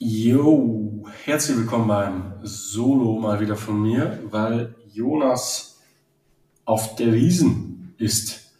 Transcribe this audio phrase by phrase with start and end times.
[0.00, 5.80] Jo, herzlich willkommen beim Solo mal wieder von mir, weil Jonas
[6.64, 8.52] auf der Wiesen ist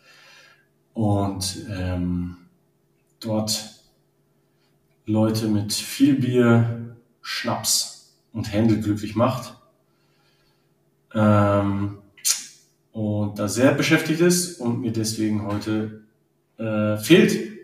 [0.95, 2.39] und ähm,
[3.21, 3.85] dort
[5.07, 9.55] Leute mit viel Bier, Schnaps und Händel glücklich macht.
[11.15, 11.99] Ähm,
[12.91, 16.03] und da sehr beschäftigt ist und mir deswegen heute
[16.57, 17.58] äh, fehlt.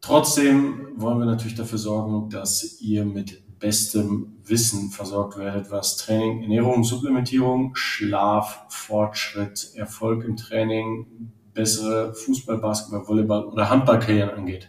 [0.00, 6.42] Trotzdem wollen wir natürlich dafür sorgen, dass ihr mit bestem Wissen versorgt werdet, was Training,
[6.42, 14.68] Ernährung, Supplementierung, Schlaf, Fortschritt, Erfolg im Training, bessere Fußball, Basketball, Volleyball oder Handballkarrieren angeht.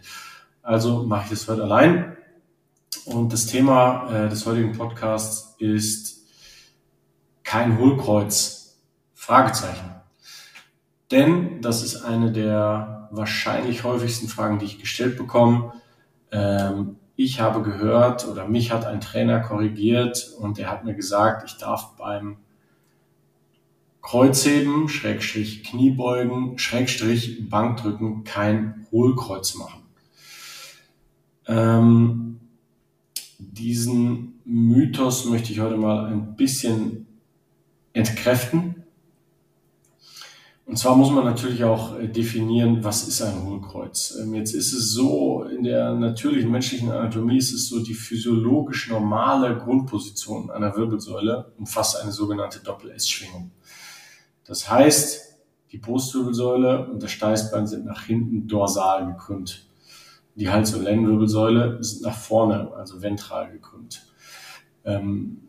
[0.62, 2.16] Also mache ich das heute allein.
[3.06, 6.22] Und das Thema äh, des heutigen Podcasts ist
[7.42, 8.78] kein Hohlkreuz?
[9.14, 9.94] Fragezeichen.
[11.10, 15.74] Denn das ist eine der wahrscheinlich häufigsten Fragen, die ich gestellt bekomme.
[16.32, 21.44] Ähm, ich habe gehört oder mich hat ein Trainer korrigiert und er hat mir gesagt,
[21.46, 22.38] ich darf beim
[24.00, 29.82] Kreuzheben, Schrägstrich Kniebeugen, Schrägstrich Bankdrücken kein Hohlkreuz machen.
[31.46, 32.40] Ähm,
[33.38, 37.06] diesen Mythos möchte ich heute mal ein bisschen
[37.92, 38.81] entkräften
[40.72, 44.16] und zwar muss man natürlich auch äh, definieren, was ist ein Hohlkreuz.
[44.18, 48.88] Ähm, jetzt ist es so, in der natürlichen menschlichen Anatomie ist es so, die physiologisch
[48.88, 53.50] normale Grundposition einer Wirbelsäule umfasst eine sogenannte Doppel-S-Schwingung.
[54.46, 59.66] Das heißt, die Brustwirbelsäule und das Steißbein sind nach hinten dorsal gekrümmt.
[60.36, 64.06] Die Hals- und Lendenwirbelsäule sind nach vorne, also ventral gekrümmt.
[64.86, 65.42] Ähm,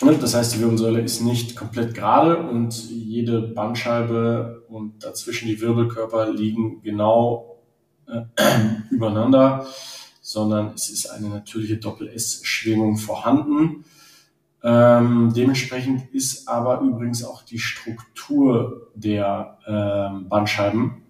[0.00, 6.30] das heißt, die Wirbelsäule ist nicht komplett gerade und jede Bandscheibe und dazwischen die Wirbelkörper
[6.32, 7.58] liegen genau
[8.06, 8.22] äh,
[8.90, 9.66] übereinander,
[10.20, 13.84] sondern es ist eine natürliche Doppel-S-Schwingung vorhanden.
[14.62, 21.02] Ähm, dementsprechend ist aber übrigens auch die Struktur der ähm, Bandscheiben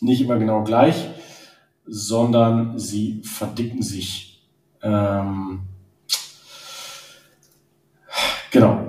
[0.00, 1.08] nicht immer genau gleich,
[1.86, 4.48] sondern sie verdicken sich.
[4.82, 5.62] Ähm,
[8.56, 8.86] Genau.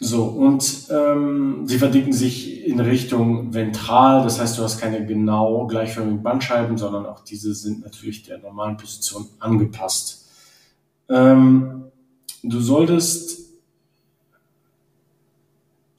[0.00, 5.66] So, und ähm, sie verdicken sich in Richtung ventral, das heißt, du hast keine genau
[5.66, 10.30] gleichförmigen Bandscheiben, sondern auch diese sind natürlich der normalen Position angepasst.
[11.08, 11.84] Ähm,
[12.42, 13.52] du solltest,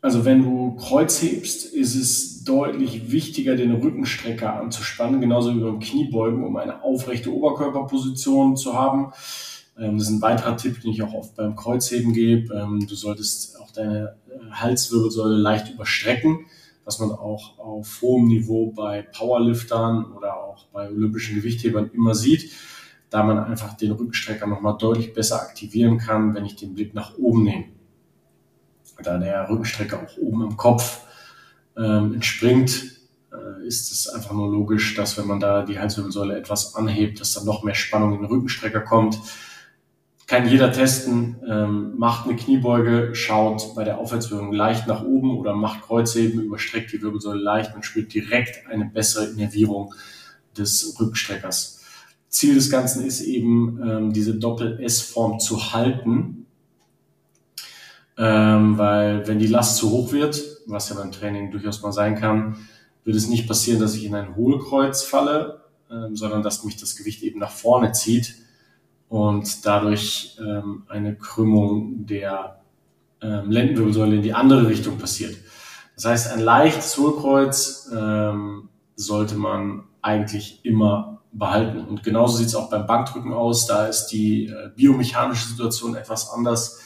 [0.01, 5.79] also wenn du Kreuz hebst, ist es deutlich wichtiger, den Rückenstrecker anzuspannen, genauso wie beim
[5.79, 9.13] Kniebeugen, um eine aufrechte Oberkörperposition zu haben.
[9.77, 12.53] Ähm, das ist ein weiterer Tipp, den ich auch oft beim Kreuzheben gebe.
[12.53, 16.45] Ähm, du solltest auch deine äh, Halswirbelsäule leicht überstrecken,
[16.83, 22.51] was man auch auf hohem Niveau bei Powerliftern oder auch bei olympischen Gewichthebern immer sieht,
[23.09, 27.17] da man einfach den Rückenstrecker nochmal deutlich besser aktivieren kann, wenn ich den Blick nach
[27.17, 27.65] oben nehme.
[29.03, 31.01] Da der Rückenstrecker auch oben im Kopf
[31.75, 32.95] ähm, entspringt,
[33.33, 37.33] äh, ist es einfach nur logisch, dass wenn man da die Halswirbelsäule etwas anhebt, dass
[37.33, 39.19] dann noch mehr Spannung in den Rückenstrecker kommt
[40.27, 45.53] kann jeder testen, ähm, macht eine Kniebeuge, schaut bei der Aufwärtsbewegung leicht nach oben oder
[45.53, 49.93] macht Kreuzheben, überstreckt die Wirbelsäule leicht und spürt direkt eine bessere Innervierung
[50.57, 51.81] des Rückstreckers.
[52.29, 56.47] Ziel des Ganzen ist eben, ähm, diese Doppel-S-Form zu halten,
[58.17, 62.15] ähm, weil wenn die Last zu hoch wird, was ja beim Training durchaus mal sein
[62.15, 62.55] kann,
[63.03, 65.61] wird es nicht passieren, dass ich in ein Hohlkreuz falle,
[65.91, 68.35] ähm, sondern dass mich das Gewicht eben nach vorne zieht
[69.09, 72.61] und dadurch ähm, eine Krümmung der
[73.21, 75.35] ähm, Lendenwirbelsäule in die andere Richtung passiert.
[75.95, 81.85] Das heißt, ein leichtes Hohlkreuz ähm, sollte man eigentlich immer behalten.
[81.85, 83.67] Und genauso sieht es auch beim Bankdrücken aus.
[83.67, 86.81] Da ist die äh, biomechanische Situation etwas anders,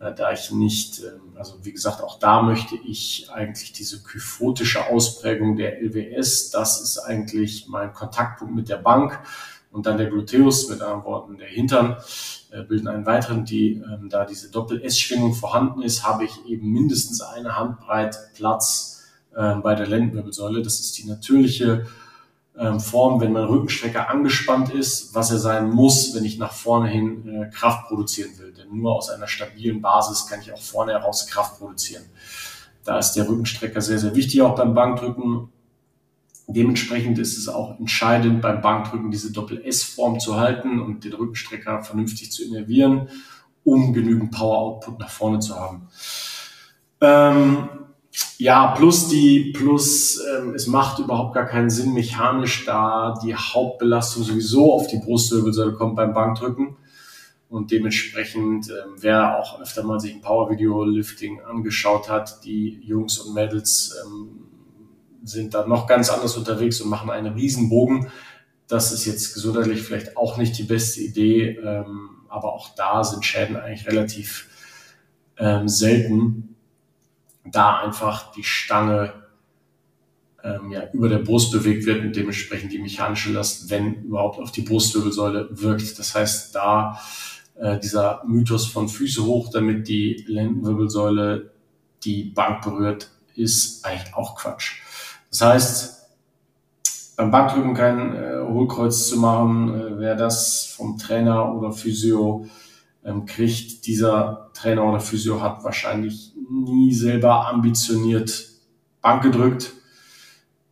[0.00, 4.86] äh, da ich nicht, äh, also wie gesagt, auch da möchte ich eigentlich diese kyphotische
[4.88, 9.20] Ausprägung der LWS, das ist eigentlich mein Kontaktpunkt mit der Bank
[9.70, 11.96] und dann der Gluteus, mit anderen Worten der Hintern,
[12.50, 17.20] äh, bilden einen weiteren, die, ähm, da diese Doppel-S-Schwingung vorhanden ist, habe ich eben mindestens
[17.20, 20.62] eine Handbreit Platz äh, bei der Lendenwirbelsäule.
[20.62, 21.86] Das ist die natürliche
[22.58, 26.88] ähm, Form, wenn mein Rückenstrecker angespannt ist, was er sein muss, wenn ich nach vorne
[26.88, 28.52] hin äh, Kraft produzieren will.
[28.52, 32.02] Denn nur aus einer stabilen Basis kann ich auch vorne heraus Kraft produzieren.
[32.84, 35.52] Da ist der Rückenstrecker sehr, sehr wichtig, auch beim Bankdrücken.
[36.54, 42.32] Dementsprechend ist es auch entscheidend beim Bankdrücken diese Doppel-S-Form zu halten und den Rückenstrecker vernünftig
[42.32, 43.08] zu innervieren,
[43.64, 45.88] um genügend Power-Output nach vorne zu haben.
[47.00, 47.68] Ähm,
[48.38, 54.24] ja, plus die, plus ähm, es macht überhaupt gar keinen Sinn mechanisch, da die Hauptbelastung
[54.24, 56.76] sowieso auf die Brustwirbelsäule kommt beim Bankdrücken.
[57.48, 63.34] Und dementsprechend, ähm, wer auch öfter mal sich ein Power-Video-Lifting angeschaut hat, die Jungs und
[63.34, 64.49] Mädels ähm,
[65.22, 68.08] sind da noch ganz anders unterwegs und machen einen Riesenbogen.
[68.68, 73.24] Das ist jetzt gesundheitlich vielleicht auch nicht die beste Idee, ähm, aber auch da sind
[73.24, 74.48] Schäden eigentlich relativ
[75.36, 76.50] ähm, selten
[77.44, 79.12] da einfach die Stange
[80.42, 84.52] ähm, ja, über der Brust bewegt wird und dementsprechend die mechanische Last, wenn überhaupt, auf
[84.52, 85.98] die Brustwirbelsäule wirkt.
[85.98, 87.00] Das heißt, da
[87.56, 91.50] äh, dieser Mythos von Füße hoch, damit die Lendenwirbelsäule
[92.04, 94.80] die Bank berührt, ist eigentlich auch Quatsch.
[95.30, 96.00] Das heißt,
[97.16, 102.46] beim Bankdrücken kein äh, Hohlkreuz zu machen, äh, wer das vom Trainer oder Physio
[103.04, 108.48] ähm, kriegt, dieser Trainer oder Physio hat wahrscheinlich nie selber ambitioniert
[109.00, 109.72] Bank gedrückt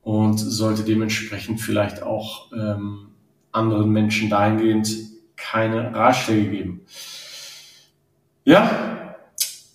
[0.03, 3.09] und sollte dementsprechend vielleicht auch ähm,
[3.53, 4.89] anderen Menschen dahingehend
[5.37, 6.81] keine Ratschläge geben.
[8.45, 9.15] Ja,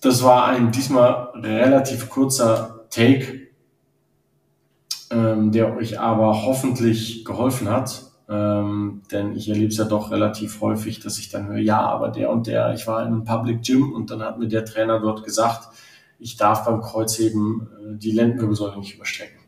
[0.00, 3.43] das war ein diesmal relativ kurzer Take,
[5.10, 8.10] ähm, der euch aber hoffentlich geholfen hat.
[8.28, 12.08] Ähm, denn ich erlebe es ja doch relativ häufig, dass ich dann höre, ja, aber
[12.08, 14.98] der und der, ich war in einem Public Gym und dann hat mir der Trainer
[14.98, 15.68] dort gesagt,
[16.18, 19.40] ich darf beim Kreuzheben äh, die Lendenwirbelsäule nicht überstrecken.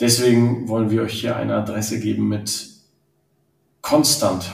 [0.00, 2.68] Deswegen wollen wir euch hier eine Adresse geben mit
[3.80, 4.52] konstant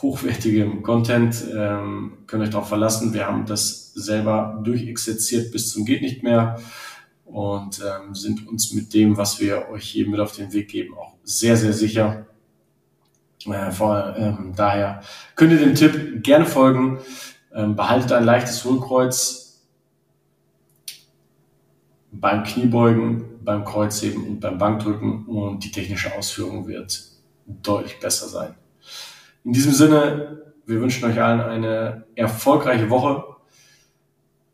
[0.00, 1.44] hochwertigem Content.
[1.54, 3.12] Ähm, könnt euch darauf verlassen.
[3.12, 6.58] Wir haben das selber durchexerziert bis zum geht nicht mehr
[7.24, 10.94] und ähm, sind uns mit dem, was wir euch hier mit auf den Weg geben,
[10.96, 12.26] auch sehr, sehr sicher.
[13.46, 15.02] Äh, vor, ähm, daher
[15.34, 16.98] könnt ihr dem Tipp gerne folgen.
[17.54, 19.62] Ähm, behaltet ein leichtes Hohlkreuz
[22.10, 27.02] beim Kniebeugen, beim Kreuzheben und beim Bankdrücken und die technische Ausführung wird
[27.46, 28.54] deutlich besser sein.
[29.44, 33.24] In diesem Sinne, wir wünschen euch allen eine erfolgreiche Woche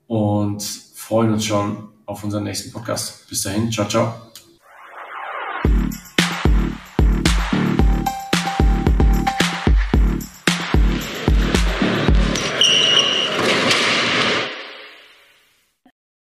[0.06, 3.29] und freuen uns schon auf unseren nächsten Podcast.
[3.29, 4.30] Bis dahin, ciao, ciao.